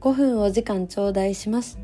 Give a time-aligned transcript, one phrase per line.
[0.00, 1.78] 5分お時間頂戴します。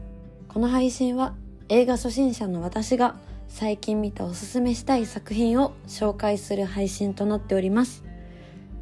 [0.49, 1.35] この配信は
[1.69, 3.15] 映画初心者の私が
[3.47, 8.04] 最近見たおすすめしたい作品を紹介する配信となっております。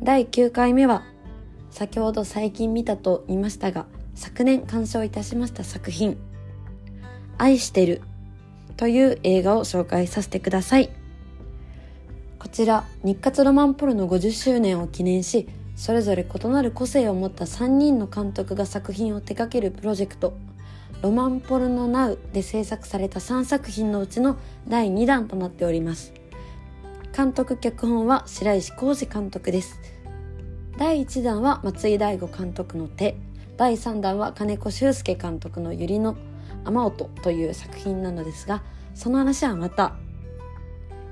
[0.00, 1.02] 第9回目は
[1.70, 6.16] 先ほど最近見たと言いましたが昨年鑑賞いたしました作品
[7.36, 8.02] 愛してる
[8.76, 10.90] という映画を紹介させてください。
[12.38, 20.34] こちら日活ロマンポルの50周年を記念しそれぞれ異なる個性を持った3人の監督が作品を手掛けるプロジェクト
[21.02, 24.36] 「ロマンポルノナウ」で制作された3作品のうちの
[24.68, 26.12] 第2弾となっております。
[27.16, 29.80] 監督脚本は白石浩二監督です。
[30.78, 33.16] 第1弾は松井大吾監督の手。
[33.56, 36.16] 第3弾は金子修介監督の百合の
[36.64, 38.62] 雨音という作品なのですが
[38.94, 39.94] その話はまた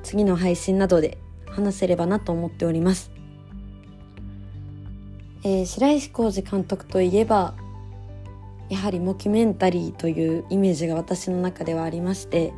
[0.03, 3.12] 次の配信などで話せればなと思っております。
[5.45, 7.55] えー、白石浩二監督といえば
[8.69, 12.53] やはりモキュメンタリーというイメージが私の中ではありまして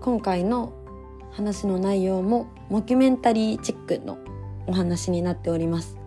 [0.00, 0.72] 今回の
[1.30, 4.18] 話の内容もモキュメンタリーチックの
[4.66, 5.98] お話になっております。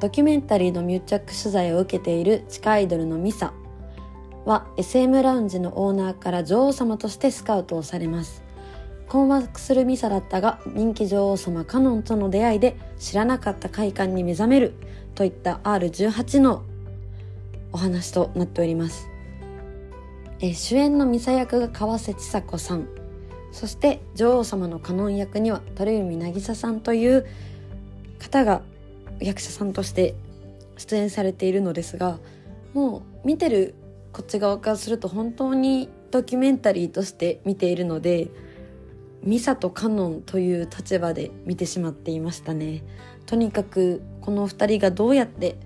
[0.00, 3.52] ドキュメンタリーの密着取材を受けている地下アイドルのミサ
[4.44, 8.47] は SM ラウンジのオーナーから女王様としてスカウトをされます。
[9.08, 14.74] 困惑するミサだったが人気女王様カノンとの出会いで知らなかった快感に目覚める
[15.14, 16.62] といった R18 の
[17.72, 19.08] お話となっております。
[20.40, 22.86] え主演のミサ役が川瀬千佐子さん
[23.50, 27.26] そして女王様のカノン役には鳥海渚さんという
[28.20, 28.62] 方が
[29.20, 30.14] 役者さんとして
[30.76, 32.18] 出演されているのですが
[32.72, 33.74] もう見てる
[34.12, 38.28] こっち側からすると本当にドキュメンタリーとして見ているので
[39.22, 42.84] ミサとカノンという立場で見てしまっていましたね。
[43.26, 45.56] とにかくこの2人がどうやって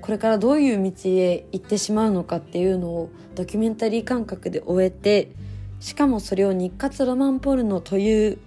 [0.00, 5.32] これからどういう道へ行ってしまうのかっていうのをドキュメンタリー感覚で終えて
[5.80, 8.38] しかもそれを日活ロマンポルノという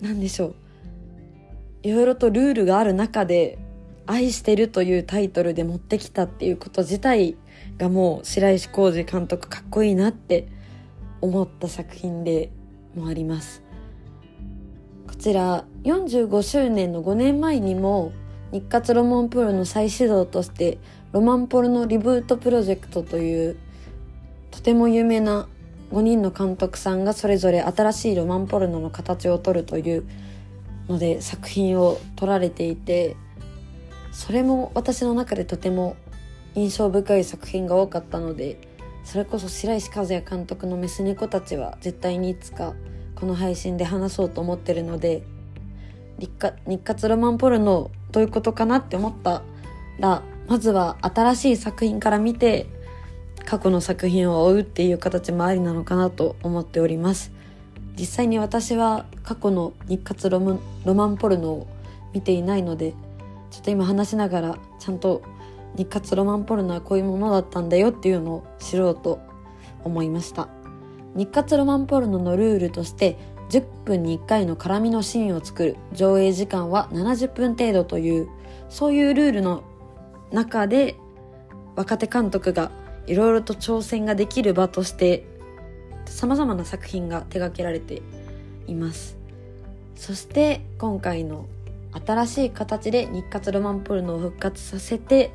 [0.00, 0.54] 何でしょう
[1.82, 3.58] いろいろとルールがある中で
[4.06, 7.36] 「愛してる」というタイトルで持ってきたっていうこと自体
[7.78, 10.48] がもう白石浩二監督かっこいいなって
[11.20, 12.50] 思った作品で
[12.96, 13.62] もあります。
[15.06, 18.12] こちら45周年の5年前にも
[18.52, 20.78] 日活ロマンポルの再始動として
[21.12, 23.56] ロマンポルのリブートプロジェクトという
[24.50, 25.48] とても有名な
[25.92, 30.04] 5人の監督さんがそれぞれ新しいロマンポルノの形を取るという
[30.88, 33.16] ので作品を撮られていて
[34.12, 35.96] それも私の中でとても
[36.54, 38.58] 印象深い作品が多かったので
[39.04, 42.74] それこそ白石和也監督のメス猫たちは絶対にいつか
[43.14, 45.22] この配信で話そうと思ってるので
[46.18, 46.30] 日
[46.82, 49.42] 活ロマンポルノどういうことかなって思った
[49.98, 52.66] らまずは新しい作品から見て
[53.44, 57.32] 過去の作品を追うっていう形もありなのかなと思っております。
[57.96, 61.66] 実際に私は過去の日活ロマンポルノを
[62.12, 62.92] 見ていないので
[63.50, 65.22] ちょっと今話しながらちゃんと
[65.76, 69.20] 日活ロマンポルノはこういうものだったんだよっていうのを知ろうと
[69.82, 70.48] 思いました。
[71.14, 73.16] 日活ロマンポルノのルールとして
[73.50, 78.28] 10分に1回の絡みのシーンを作る上映時間は70分程度という
[78.68, 79.62] そういうルールの
[80.32, 80.96] 中で
[81.76, 82.70] 若手監督が
[83.06, 85.26] いろいろと挑戦ができる場として
[86.06, 88.02] 様々な作品が手掛けられて
[88.66, 89.16] います。
[89.96, 91.46] そして今回の
[92.04, 95.32] 新しい形で日活ロマンポルノを復活させて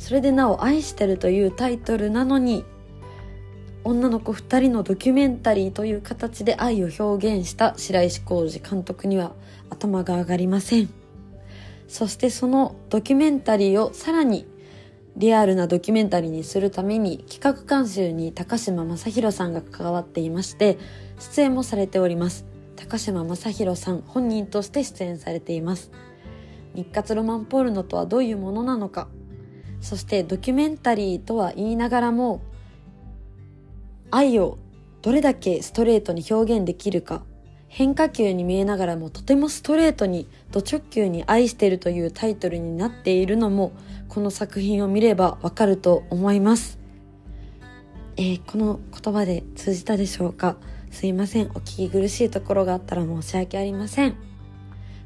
[0.00, 2.64] それでなお愛してるというタイトルなのに
[3.84, 9.34] 女の子2人のドキュメンタリーという形で愛を表現した白石浩二監督には
[9.68, 10.88] 頭が上がりません。
[11.86, 14.46] そしてそのドキュメンタリーをさらに
[15.16, 20.78] リアルなドキュメンタリーにするために企画監修に高島正宏さんが関わっていまして
[21.18, 22.46] 出演もされております。
[22.74, 25.90] 高島正宏さん本人として出演されています。
[26.74, 29.08] 日活ロマンポルノとはどういうものなのか。
[29.80, 32.42] そしてドキュメンタリーとは言いながらも
[34.10, 34.58] 愛を
[35.02, 37.22] どれだけストレートに表現できるか
[37.68, 43.72] 変化球に見えながらもとてもストレートにド直球に愛してるというタイトルになっているのも
[44.08, 46.78] この作品を見ればわかると思います、
[48.16, 50.56] えー、この言葉で通じたでしょうか？
[50.90, 51.46] すいません。
[51.50, 54.16] お聞き苦しいところがあったら申し訳ありません。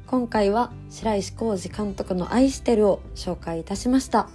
[0.07, 4.27] 今回は白石浩二監督の愛してるを紹介いたしました。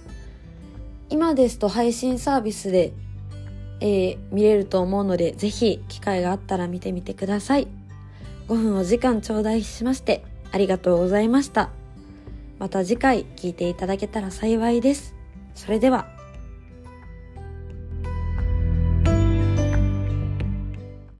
[1.11, 2.93] 今ですと配信サービスで、
[3.81, 7.67] えー、見れると思うので、ぜひ機会があったら見てみてください。
[8.47, 10.23] 5分お時間頂戴しまして、
[10.53, 11.69] ありがとうございました。
[12.59, 15.13] また次回聞いていただけたら幸いです。
[15.53, 16.20] それでは。